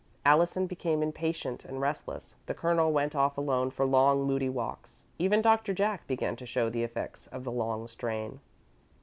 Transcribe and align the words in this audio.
Allison 0.25 0.65
became 0.65 1.03
impatient 1.03 1.63
and 1.63 1.79
restless, 1.79 2.35
the 2.47 2.55
Colonel 2.55 2.91
went 2.91 3.15
off 3.15 3.37
alone 3.37 3.69
for 3.69 3.85
long, 3.85 4.23
moody 4.23 4.49
walks; 4.49 5.05
even 5.19 5.43
Doctor 5.43 5.75
Jack 5.75 6.07
began 6.07 6.35
to 6.37 6.45
show 6.47 6.71
the 6.71 6.81
effects 6.83 7.27
of 7.27 7.43
the 7.43 7.51
long 7.51 7.87
strain. 7.87 8.39